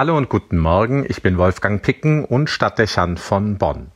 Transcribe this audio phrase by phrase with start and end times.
[0.00, 3.88] Hallo und guten Morgen, ich bin Wolfgang Picken und Stadtdechant von Bonn.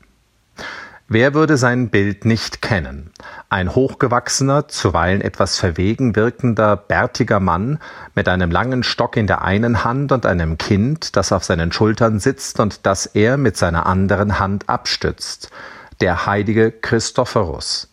[1.06, 3.12] Wer würde sein Bild nicht kennen?
[3.48, 7.78] Ein hochgewachsener, zuweilen etwas verwegen wirkender, bärtiger Mann
[8.16, 12.18] mit einem langen Stock in der einen Hand und einem Kind, das auf seinen Schultern
[12.18, 15.52] sitzt und das er mit seiner anderen Hand abstützt.
[16.00, 17.91] Der heilige Christophorus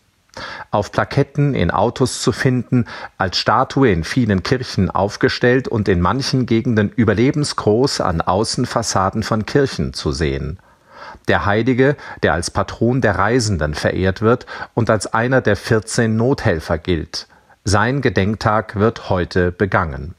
[0.72, 2.86] auf Plaketten in Autos zu finden,
[3.18, 9.94] als Statue in vielen Kirchen aufgestellt und in manchen Gegenden überlebensgroß an Außenfassaden von Kirchen
[9.94, 10.60] zu sehen.
[11.28, 16.78] Der Heilige, der als Patron der Reisenden verehrt wird und als einer der 14 Nothelfer
[16.78, 17.28] gilt.
[17.64, 20.16] Sein Gedenktag wird heute begangen.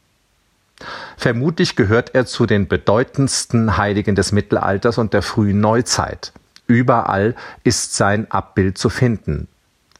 [1.16, 6.32] Vermutlich gehört er zu den bedeutendsten Heiligen des Mittelalters und der frühen Neuzeit.
[6.66, 7.34] Überall
[7.64, 9.48] ist sein Abbild zu finden.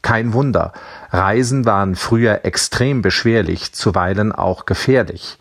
[0.02, 0.72] Kein Wunder,
[1.10, 5.38] Reisen waren früher extrem beschwerlich, zuweilen auch gefährlich.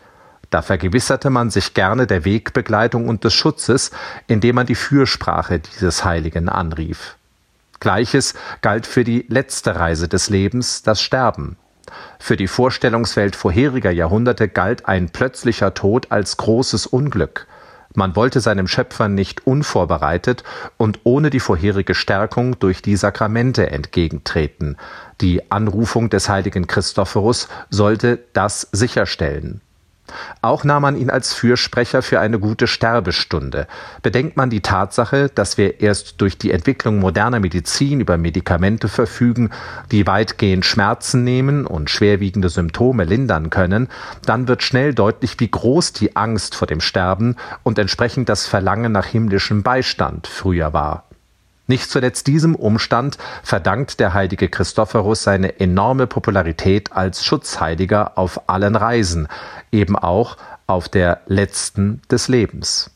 [0.50, 3.92] Da vergewisserte man sich gerne der Wegbegleitung und des Schutzes,
[4.26, 7.16] indem man die Fürsprache dieses Heiligen anrief.
[7.78, 11.56] Gleiches galt für die letzte Reise des Lebens, das Sterben.
[12.18, 17.46] Für die Vorstellungswelt vorheriger Jahrhunderte galt ein plötzlicher Tod als großes Unglück.
[17.94, 20.44] Man wollte seinem Schöpfer nicht unvorbereitet
[20.76, 24.76] und ohne die vorherige Stärkung durch die Sakramente entgegentreten.
[25.20, 29.60] Die Anrufung des heiligen Christophorus sollte das sicherstellen.
[30.42, 33.66] Auch nahm man ihn als Fürsprecher für eine gute Sterbestunde.
[34.02, 39.50] Bedenkt man die Tatsache, dass wir erst durch die Entwicklung moderner Medizin über Medikamente verfügen,
[39.90, 43.88] die weitgehend Schmerzen nehmen und schwerwiegende Symptome lindern können,
[44.24, 48.92] dann wird schnell deutlich, wie groß die Angst vor dem Sterben und entsprechend das Verlangen
[48.92, 51.09] nach himmlischem Beistand früher war.
[51.70, 58.74] Nicht zuletzt diesem Umstand verdankt der heilige Christophorus seine enorme Popularität als Schutzheiliger auf allen
[58.74, 59.28] Reisen,
[59.70, 62.90] eben auch auf der letzten des Lebens.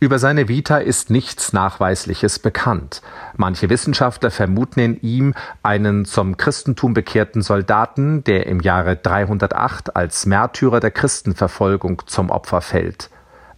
[0.00, 3.02] Über seine Vita ist nichts Nachweisliches bekannt.
[3.36, 10.26] Manche Wissenschaftler vermuten in ihm einen zum Christentum bekehrten Soldaten, der im Jahre 308 als
[10.26, 13.10] Märtyrer der Christenverfolgung zum Opfer fällt.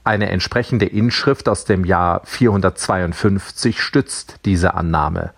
[0.08, 5.34] Eine entsprechende Inschrift aus dem Jahr 452 stützt diese Annahme.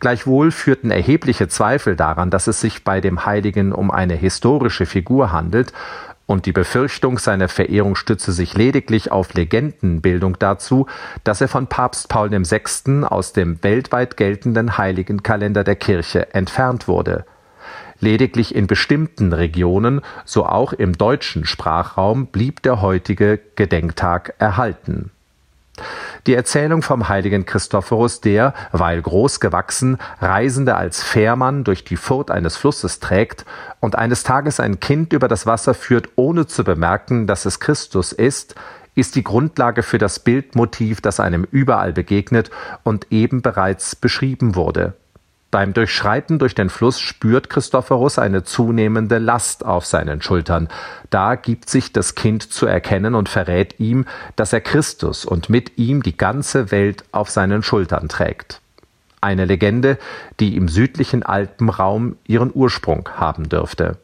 [0.00, 5.30] Gleichwohl führten erhebliche Zweifel daran, dass es sich bei dem Heiligen um eine historische Figur
[5.30, 5.72] handelt,
[6.26, 10.88] und die Befürchtung seiner Verehrung stütze sich lediglich auf Legendenbildung dazu,
[11.22, 13.04] dass er von Papst Paul VI.
[13.04, 17.24] aus dem weltweit geltenden Heiligenkalender der Kirche entfernt wurde.
[18.02, 25.12] Lediglich in bestimmten Regionen, so auch im deutschen Sprachraum, blieb der heutige Gedenktag erhalten.
[26.26, 32.32] Die Erzählung vom heiligen Christophorus, der, weil groß gewachsen, Reisende als Fährmann durch die Furt
[32.32, 33.44] eines Flusses trägt
[33.78, 38.10] und eines Tages ein Kind über das Wasser führt, ohne zu bemerken, dass es Christus
[38.10, 38.56] ist,
[38.96, 42.50] ist die Grundlage für das Bildmotiv, das einem überall begegnet
[42.82, 44.94] und eben bereits beschrieben wurde.
[45.52, 50.68] Beim Durchschreiten durch den Fluss spürt Christophorus eine zunehmende Last auf seinen Schultern.
[51.10, 55.76] Da gibt sich das Kind zu erkennen und verrät ihm, dass er Christus und mit
[55.76, 58.62] ihm die ganze Welt auf seinen Schultern trägt.
[59.20, 59.98] Eine Legende,
[60.40, 63.98] die im südlichen Alpenraum ihren Ursprung haben dürfte.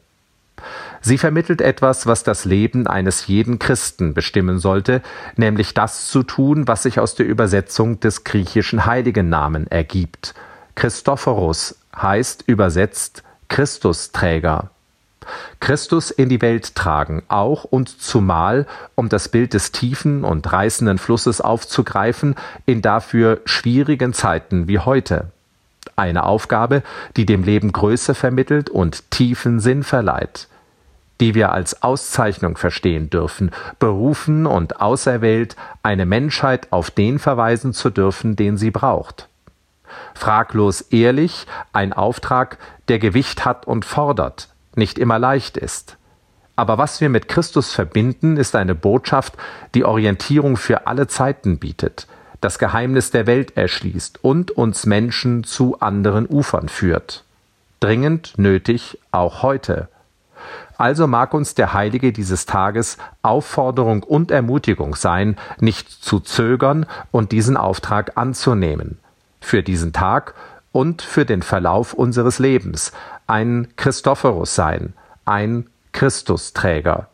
[1.00, 5.00] Sie vermittelt etwas, was das Leben eines jeden Christen bestimmen sollte,
[5.36, 10.34] nämlich das zu tun, was sich aus der Übersetzung des griechischen Heiligennamen ergibt–
[10.78, 14.70] Christophorus heißt übersetzt Christusträger.
[15.58, 20.98] Christus in die Welt tragen, auch und zumal, um das Bild des tiefen und reißenden
[20.98, 25.32] Flusses aufzugreifen, in dafür schwierigen Zeiten wie heute.
[25.96, 26.84] Eine Aufgabe,
[27.16, 30.46] die dem Leben Größe vermittelt und tiefen Sinn verleiht,
[31.20, 33.50] die wir als Auszeichnung verstehen dürfen,
[33.80, 39.28] berufen und auserwählt, eine Menschheit auf den verweisen zu dürfen, den sie braucht
[40.18, 42.58] fraglos ehrlich, ein Auftrag,
[42.88, 45.96] der Gewicht hat und fordert, nicht immer leicht ist.
[46.56, 49.34] Aber was wir mit Christus verbinden, ist eine Botschaft,
[49.74, 52.08] die Orientierung für alle Zeiten bietet,
[52.40, 57.24] das Geheimnis der Welt erschließt und uns Menschen zu anderen Ufern führt.
[57.80, 59.88] Dringend nötig auch heute.
[60.76, 67.32] Also mag uns der Heilige dieses Tages Aufforderung und Ermutigung sein, nicht zu zögern und
[67.32, 68.98] diesen Auftrag anzunehmen,
[69.40, 70.34] für diesen Tag
[70.72, 72.92] und für den Verlauf unseres Lebens
[73.26, 74.94] ein Christophorus sein,
[75.24, 77.08] ein Christusträger.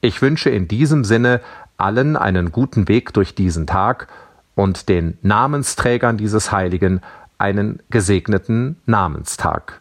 [0.00, 1.40] Ich wünsche in diesem Sinne
[1.76, 4.08] allen einen guten Weg durch diesen Tag
[4.54, 7.02] und den Namensträgern dieses Heiligen
[7.38, 9.80] einen gesegneten Namenstag.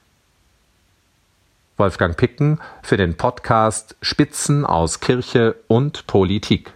[1.77, 6.74] Wolfgang Picken für den Podcast Spitzen aus Kirche und Politik.